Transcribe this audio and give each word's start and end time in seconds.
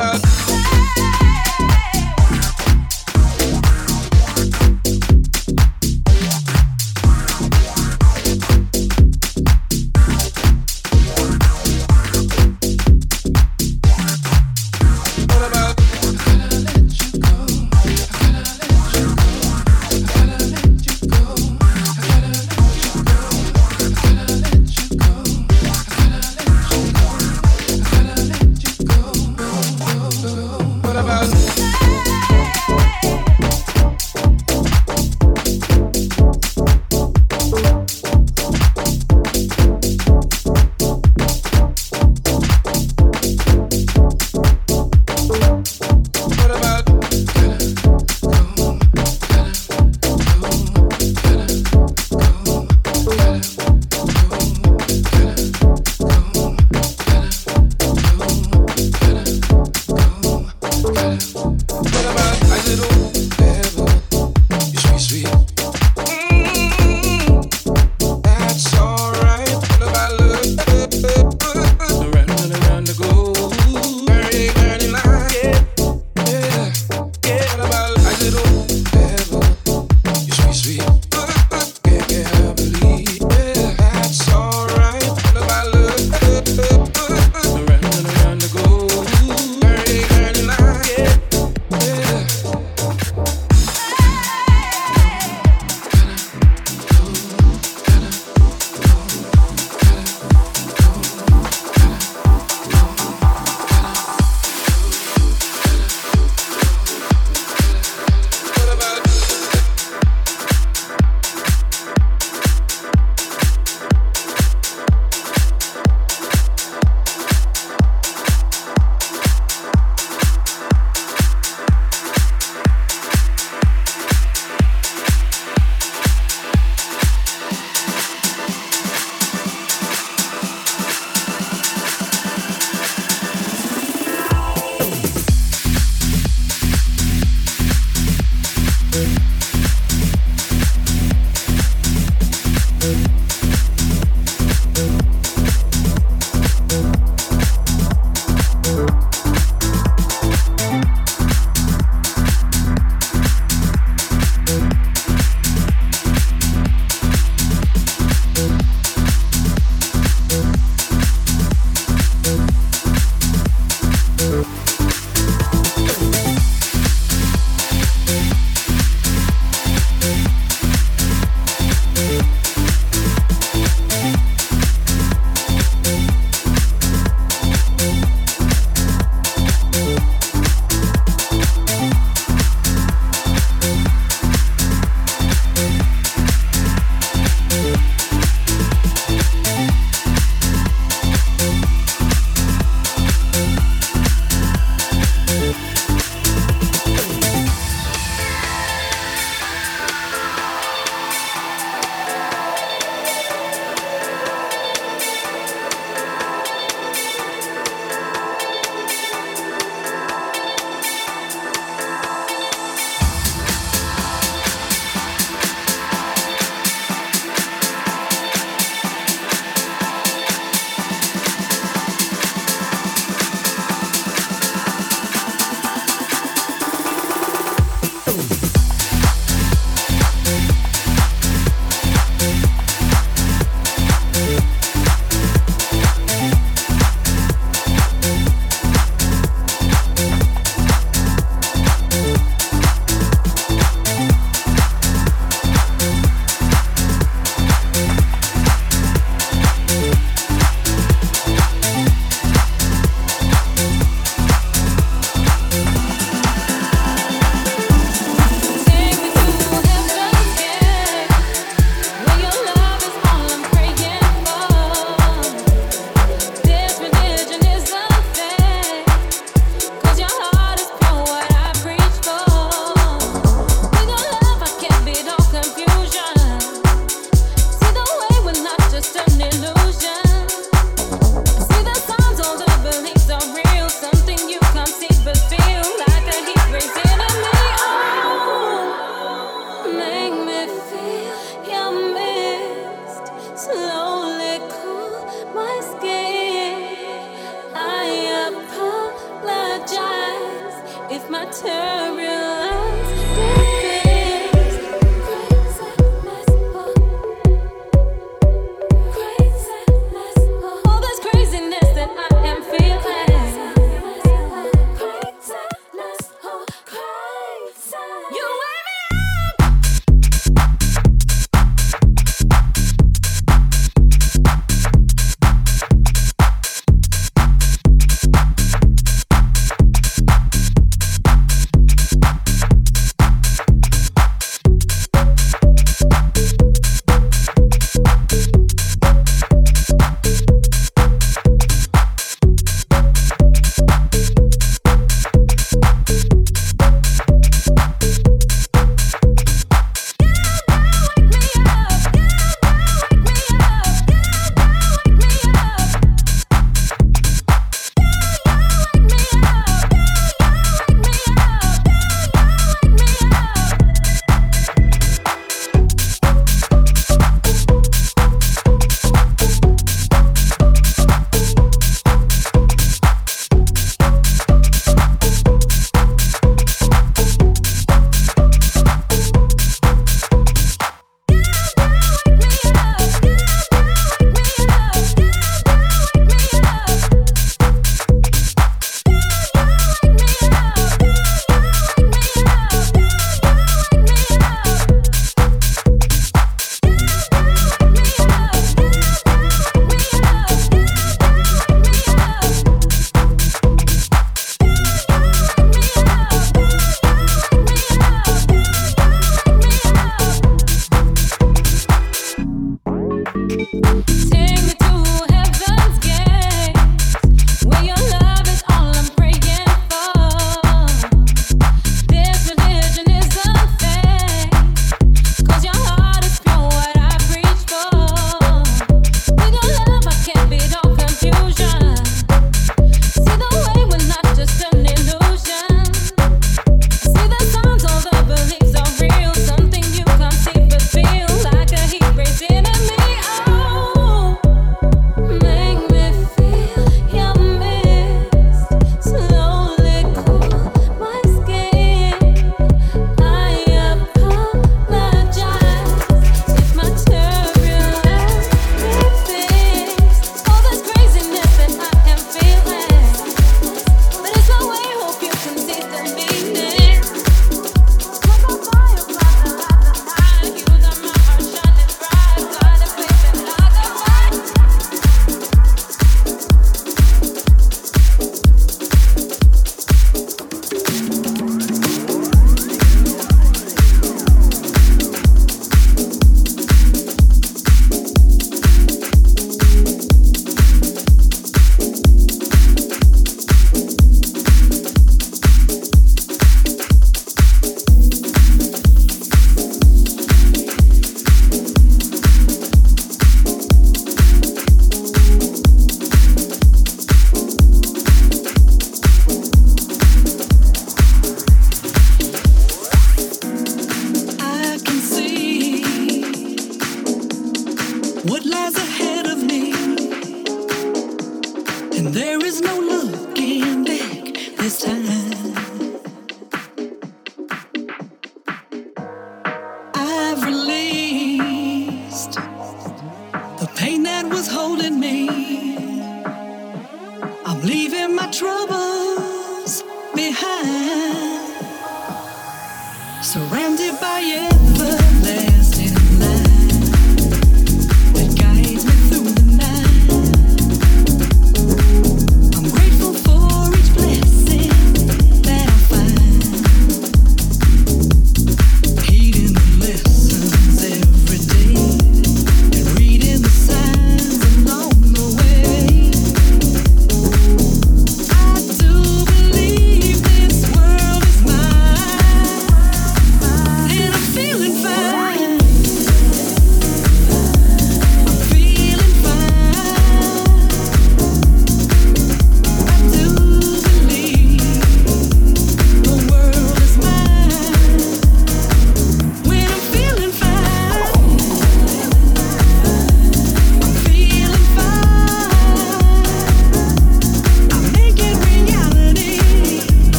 about 0.00 0.29